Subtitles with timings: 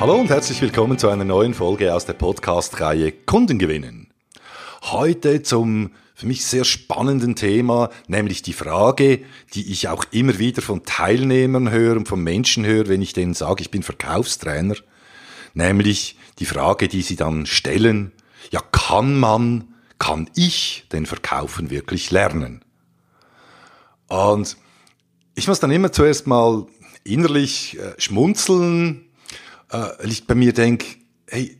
[0.00, 4.08] Hallo und herzlich willkommen zu einer neuen Folge aus der Podcast-Reihe Kunden gewinnen.
[4.80, 9.20] Heute zum für mich sehr spannenden Thema, nämlich die Frage,
[9.52, 13.34] die ich auch immer wieder von Teilnehmern höre und von Menschen höre, wenn ich denen
[13.34, 14.76] sage, ich bin Verkaufstrainer,
[15.52, 18.12] nämlich die Frage, die sie dann stellen,
[18.50, 22.64] ja, kann man, kann ich den Verkaufen wirklich lernen?
[24.08, 24.56] Und
[25.34, 26.64] ich muss dann immer zuerst mal
[27.04, 29.09] innerlich äh, schmunzeln,
[29.72, 30.86] äh, ich bei mir denke,
[31.28, 31.56] hey,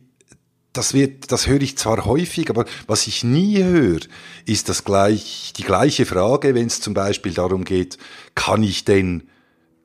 [0.73, 4.01] das wird, das höre ich zwar häufig, aber was ich nie höre,
[4.45, 7.97] ist das gleich, die gleiche Frage, wenn es zum Beispiel darum geht,
[8.35, 9.29] kann ich den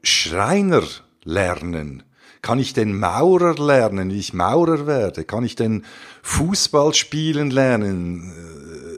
[0.03, 0.83] Schreiner
[1.25, 2.05] lernen?
[2.43, 5.25] Kann ich den Maurer lernen, wie ich Maurer werde?
[5.25, 5.85] Kann ich den
[6.23, 8.31] Fußball spielen lernen,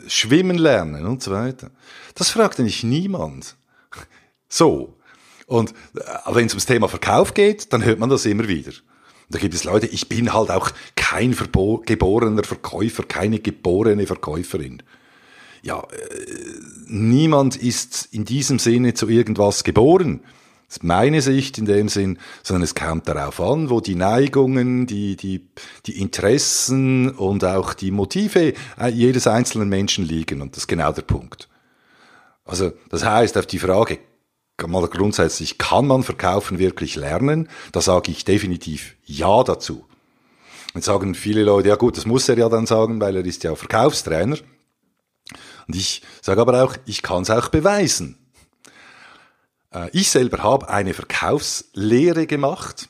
[0.04, 1.70] äh, schwimmen lernen und so weiter?
[2.14, 3.56] Das fragt eigentlich niemand.
[4.50, 4.98] So.
[5.46, 8.72] Und äh, wenn es ums Thema Verkauf geht, dann hört man das immer wieder.
[9.30, 11.36] Da gibt es Leute, ich bin halt auch kein
[11.84, 14.82] geborener Verkäufer, keine geborene Verkäuferin.
[15.62, 15.84] Ja, äh,
[16.86, 20.20] niemand ist in diesem Sinne zu irgendwas geboren.
[20.68, 24.86] Das ist meine Sicht in dem Sinn, sondern es kommt darauf an, wo die Neigungen,
[24.86, 25.48] die, die,
[25.86, 30.42] die Interessen und auch die Motive äh, jedes einzelnen Menschen liegen.
[30.42, 31.48] Und das ist genau der Punkt.
[32.44, 33.98] Also, das heißt, auf die Frage,
[34.66, 37.48] mal grundsätzlich, kann man Verkaufen wirklich lernen?
[37.72, 39.84] Da sage ich definitiv Ja dazu.
[40.74, 43.44] Jetzt sagen viele Leute, ja gut, das muss er ja dann sagen, weil er ist
[43.44, 44.36] ja Verkaufstrainer.
[45.66, 48.18] Und ich sage aber auch, ich kann es auch beweisen.
[49.72, 52.88] Äh, ich selber habe eine Verkaufslehre gemacht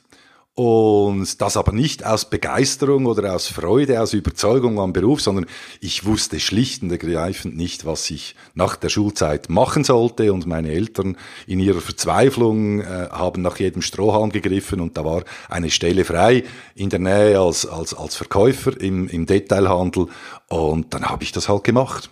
[0.55, 5.45] und das aber nicht aus Begeisterung oder aus Freude, aus Überzeugung am Beruf, sondern
[5.79, 10.33] ich wusste schlicht und ergreifend nicht, was ich nach der Schulzeit machen sollte.
[10.33, 11.15] Und meine Eltern
[11.47, 16.43] in ihrer Verzweiflung äh, haben nach jedem Strohhalm gegriffen und da war eine Stelle frei
[16.75, 20.07] in der Nähe als, als, als Verkäufer im, im Detailhandel.
[20.49, 22.09] Und dann habe ich das halt gemacht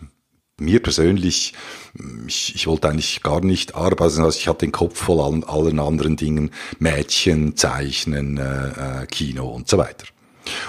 [0.60, 1.54] mir persönlich,
[2.28, 5.80] ich, ich wollte eigentlich gar nicht arbeiten, also ich hatte den Kopf voll an allen
[5.80, 10.06] anderen Dingen, Mädchen, Zeichnen, äh, äh, Kino und so weiter.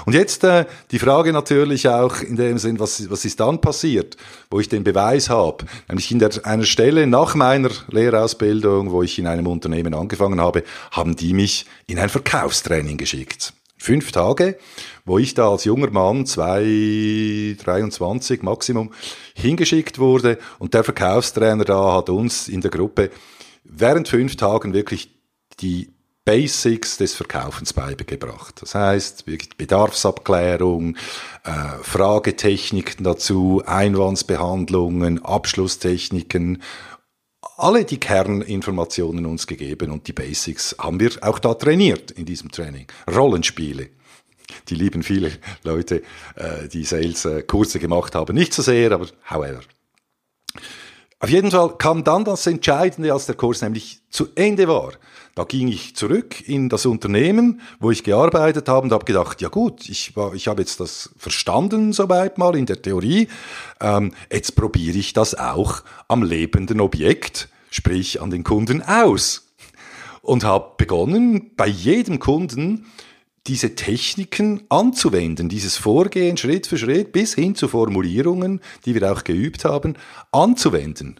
[0.06, 4.16] Und jetzt äh, die Frage natürlich auch in dem Sinn, was, was ist dann passiert,
[4.50, 5.65] wo ich den Beweis habe.
[5.88, 10.65] Nämlich in der, einer Stelle nach meiner Lehrausbildung, wo ich in einem Unternehmen angefangen habe,
[10.91, 13.53] haben die mich in ein Verkaufstraining geschickt.
[13.78, 14.59] Fünf Tage,
[15.05, 18.93] wo ich da als junger Mann, zwei, 23 Maximum,
[19.34, 23.11] hingeschickt wurde und der Verkaufstrainer da hat uns in der Gruppe
[23.65, 25.15] während fünf Tagen wirklich
[25.61, 25.91] die
[26.25, 28.61] Basics des Verkaufens beigebracht.
[28.61, 29.25] Das heißt,
[29.56, 30.97] Bedarfsabklärung,
[31.44, 36.62] äh, Fragetechniken dazu, Einwandsbehandlungen, Abschlusstechniken,
[37.59, 42.51] alle die Kerninformationen uns gegeben und die Basics haben wir auch da trainiert in diesem
[42.51, 42.87] Training.
[43.11, 43.91] Rollenspiele.
[44.69, 45.33] Die lieben viele
[45.63, 46.03] Leute,
[46.37, 48.35] äh, die Sales-Kurse gemacht haben.
[48.35, 49.61] Nicht so sehr, aber however.
[51.21, 54.93] Auf jeden Fall kam dann das Entscheidende, als der Kurs nämlich zu Ende war.
[55.34, 59.49] Da ging ich zurück in das Unternehmen, wo ich gearbeitet habe und habe gedacht, ja
[59.49, 63.27] gut, ich, war, ich habe jetzt das verstanden soweit mal in der Theorie.
[63.81, 69.49] Ähm, jetzt probiere ich das auch am lebenden Objekt, sprich an den Kunden aus.
[70.23, 72.87] Und habe begonnen, bei jedem Kunden
[73.49, 79.25] diese Techniken anzuwenden, dieses Vorgehen Schritt für Schritt bis hin zu Formulierungen, die wir auch
[79.25, 79.95] geübt haben,
[80.31, 81.19] anzuwenden.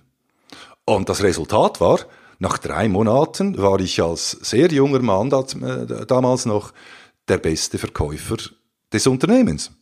[0.85, 2.01] Und das Resultat war,
[2.39, 6.73] nach drei Monaten war ich als sehr junger Mann äh, damals noch
[7.27, 8.37] der beste Verkäufer
[8.93, 9.73] des Unternehmens.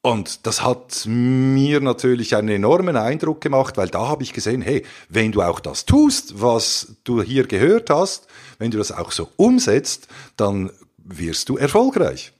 [0.00, 4.84] Und das hat mir natürlich einen enormen Eindruck gemacht, weil da habe ich gesehen, hey,
[5.08, 9.28] wenn du auch das tust, was du hier gehört hast, wenn du das auch so
[9.36, 10.70] umsetzt, dann
[11.08, 12.32] wirst du erfolgreich.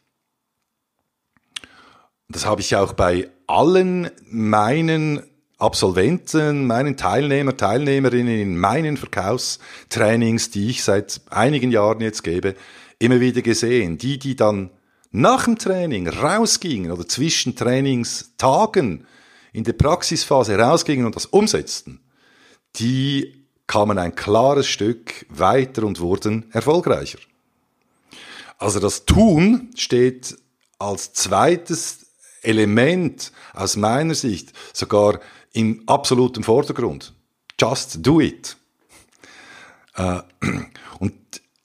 [2.29, 5.23] Das habe ich auch bei allen meinen
[5.57, 12.55] Absolventen, meinen Teilnehmer, Teilnehmerinnen in meinen Verkaufstrainings, die ich seit einigen Jahren jetzt gebe,
[12.99, 13.99] immer wieder gesehen.
[13.99, 14.71] Die, die dann
[15.11, 19.07] nach dem Training rausgingen oder zwischen Trainingstagen
[19.53, 22.01] in der Praxisphase rausgingen und das umsetzten,
[22.77, 27.19] die kamen ein klares Stück weiter und wurden erfolgreicher.
[28.59, 30.37] Also das Tun steht
[30.79, 32.07] als zweites
[32.43, 35.21] Element aus meiner Sicht sogar
[35.53, 37.15] im absoluten Vordergrund.
[37.61, 38.57] Just do it.
[39.95, 40.21] Äh,
[41.01, 41.15] und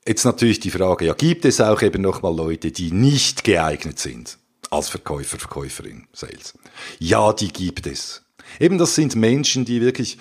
[0.07, 4.37] jetzt natürlich die Frage, ja, gibt es auch eben nochmal Leute, die nicht geeignet sind
[4.69, 6.53] als Verkäufer, Verkäuferin, Sales?
[6.99, 8.23] Ja, die gibt es.
[8.59, 10.17] Eben das sind Menschen, die wirklich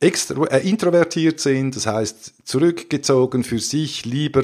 [0.00, 4.42] extra, äh, introvertiert sind, das heißt zurückgezogen für sich, lieber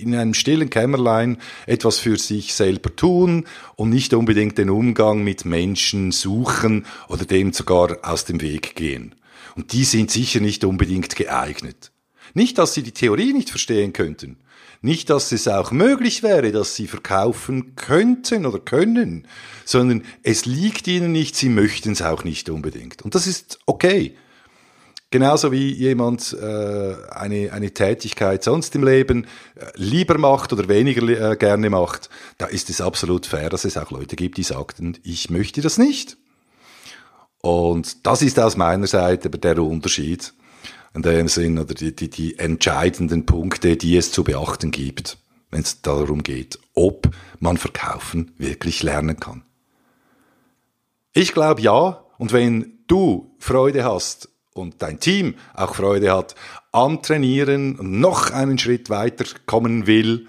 [0.00, 3.46] in einem stillen Kämmerlein etwas für sich selber tun
[3.76, 9.14] und nicht unbedingt den Umgang mit Menschen suchen oder dem sogar aus dem Weg gehen.
[9.54, 11.92] Und die sind sicher nicht unbedingt geeignet.
[12.34, 14.38] Nicht, dass sie die Theorie nicht verstehen könnten.
[14.80, 19.28] Nicht, dass es auch möglich wäre, dass sie verkaufen könnten oder können,
[19.64, 23.02] sondern es liegt ihnen nicht, sie möchten es auch nicht unbedingt.
[23.02, 24.16] Und das ist okay.
[25.12, 29.26] Genauso wie jemand äh, eine, eine Tätigkeit sonst im Leben
[29.56, 33.76] äh, lieber macht oder weniger äh, gerne macht, da ist es absolut fair, dass es
[33.76, 36.16] auch Leute gibt, die sagten, ich möchte das nicht.
[37.42, 40.32] Und das ist aus meiner Seite der Unterschied
[40.94, 45.18] in dem Sinn oder die, die, die entscheidenden Punkte, die es zu beachten gibt,
[45.50, 49.44] wenn es darum geht, ob man verkaufen wirklich lernen kann.
[51.12, 56.34] Ich glaube ja, und wenn du Freude hast und dein Team auch Freude hat
[56.72, 60.28] am Trainieren noch einen Schritt weiter kommen will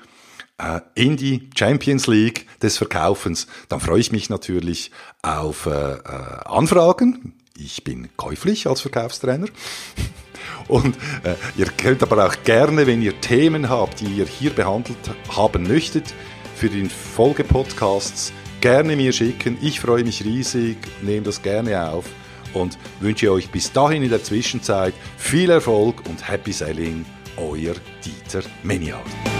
[0.58, 4.92] äh, in die Champions League des Verkaufens, dann freue ich mich natürlich
[5.22, 6.00] auf äh, äh,
[6.46, 7.34] Anfragen.
[7.58, 9.48] Ich bin käuflich als Verkaufstrainer.
[10.68, 14.98] Und äh, ihr könnt aber auch gerne, wenn ihr Themen habt, die ihr hier behandelt
[15.30, 16.14] haben möchtet,
[16.56, 18.31] für den Folgepodcasts
[18.62, 19.58] gerne mir schicken.
[19.62, 22.06] Ich freue mich riesig, nehme das gerne auf
[22.53, 27.05] und wünsche euch bis dahin in der Zwischenzeit viel Erfolg und Happy Selling,
[27.38, 29.32] euer Dieter Meniard.